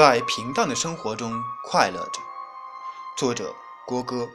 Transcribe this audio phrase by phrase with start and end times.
[0.00, 2.22] 在平淡的生活中快乐着。
[3.18, 3.54] 作者：
[3.86, 4.26] 郭歌。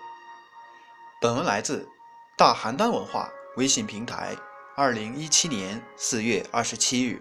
[1.20, 1.89] 本文来自
[2.38, 4.38] 大邯郸文化微信平台，
[4.75, 7.20] 二零一七年四月二十七日。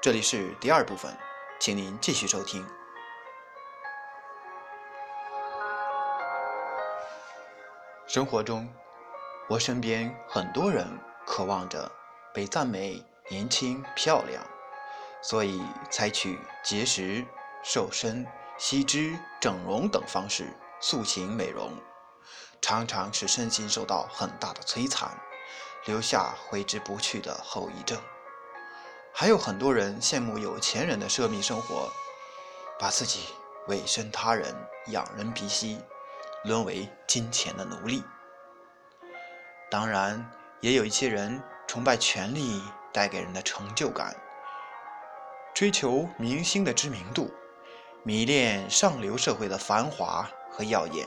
[0.00, 1.12] 这里是第二部分，
[1.58, 2.64] 请您继续收听。
[8.06, 8.72] 生活中，
[9.48, 10.86] 我身边很多人
[11.26, 11.90] 渴望着
[12.32, 14.40] 被赞美年轻漂亮，
[15.20, 17.26] 所以采取节食。
[17.62, 18.26] 瘦身、
[18.56, 20.48] 吸脂、整容等方式
[20.80, 21.72] 塑形美容，
[22.60, 25.10] 常常使身心受到很大的摧残，
[25.84, 28.00] 留下挥之不去的后遗症。
[29.12, 31.90] 还有很多人羡慕有钱人的奢靡生活，
[32.78, 33.26] 把自己
[33.66, 34.54] 委身他人，
[34.86, 35.80] 仰人鼻息，
[36.44, 38.04] 沦为金钱的奴隶。
[39.70, 42.62] 当然，也有一些人崇拜权力
[42.92, 44.16] 带给人的成就感，
[45.52, 47.30] 追求明星的知名度。
[48.04, 51.06] 迷恋上流社会的繁华和耀眼，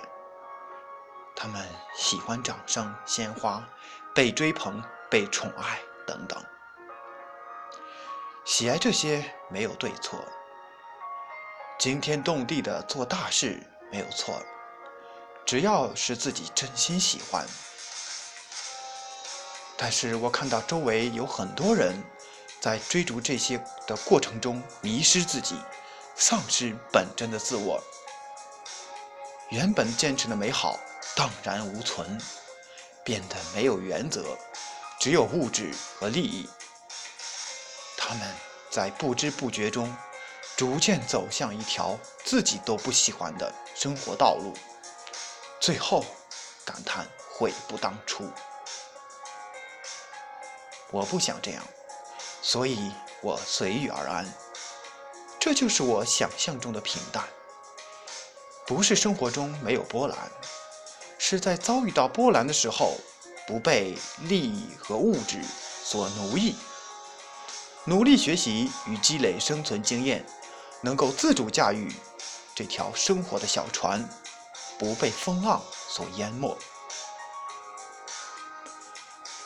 [1.36, 3.68] 他们喜欢掌声、鲜花、
[4.14, 6.44] 被追捧、被宠爱等等。
[8.46, 10.20] 喜爱这些没有对错，
[11.80, 13.58] 惊天动地的做大事
[13.92, 14.40] 没有错，
[15.46, 17.46] 只要是自己真心喜欢。
[19.78, 21.96] 但是我看到周围有很多人
[22.60, 23.58] 在追逐这些
[23.88, 25.56] 的过程中迷失自己。
[26.22, 27.84] 丧失本真的自我，
[29.50, 30.80] 原本坚持的美好
[31.16, 32.16] 荡然无存，
[33.04, 34.38] 变得没有原则，
[35.00, 36.48] 只有物质和利益。
[37.98, 38.36] 他们
[38.70, 39.92] 在不知不觉中，
[40.56, 44.54] 逐渐走向一条自己都不喜欢的生活道路，
[45.60, 46.06] 最后
[46.64, 48.30] 感叹悔不当初。
[50.92, 51.64] 我不想这样，
[52.44, 52.92] 所以
[53.24, 54.32] 我随遇而安。
[55.44, 57.28] 这就是我想象中的平淡，
[58.68, 60.16] 不是生活中没有波澜，
[61.18, 62.96] 是在遭遇到波澜的时候，
[63.48, 65.42] 不被利益和物质
[65.84, 66.56] 所奴役，
[67.86, 70.24] 努力学习与积累生存经验，
[70.80, 71.92] 能够自主驾驭
[72.54, 74.08] 这条生活的小船，
[74.78, 75.60] 不被风浪
[75.90, 76.56] 所淹没。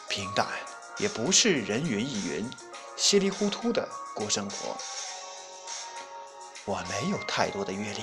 [0.10, 0.46] 平淡
[0.98, 2.52] 也不是人云亦云、
[2.98, 4.76] 稀里糊涂的过生活。
[6.66, 8.02] 我没有太多的阅历，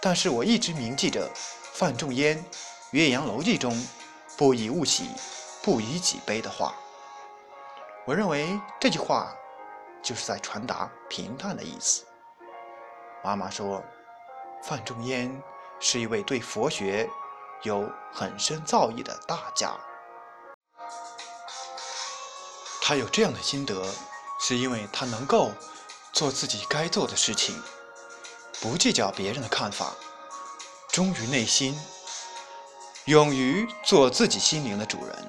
[0.00, 1.30] 但是我一直铭记着
[1.72, 2.36] 范仲淹
[2.90, 3.72] 《岳阳楼记》中
[4.36, 5.08] “不以物喜，
[5.62, 6.74] 不以己悲”的话。
[8.04, 9.32] 我认为这句话
[10.02, 12.04] 就是在传达平淡的意思。
[13.22, 13.80] 妈妈说，
[14.64, 15.40] 范仲淹
[15.78, 17.08] 是一位对佛学
[17.62, 19.72] 有很深造诣的大家。
[22.80, 23.86] 他有这样的心得，
[24.40, 25.52] 是因为他能够。
[26.12, 27.60] 做自己该做的事情，
[28.60, 29.94] 不计较别人的看法，
[30.88, 31.78] 忠于内心，
[33.06, 35.28] 勇于做自己心灵的主人。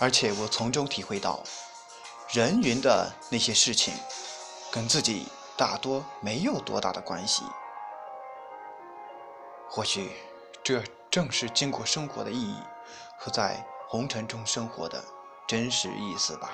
[0.00, 1.44] 而且我从中体会到，
[2.30, 3.94] 人云的那些事情，
[4.72, 7.44] 跟自己大多没有多大的关系。
[9.70, 10.10] 或许，
[10.64, 12.56] 这正是经过生活的意义
[13.16, 15.02] 和在红尘中生活的
[15.46, 16.50] 真实意思吧。